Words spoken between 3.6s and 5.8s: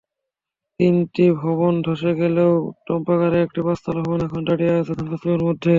পাঁচতলা ভবন এখনো দাঁড়িয়ে আছে ধ্বংসস্তূপের মধ্যে।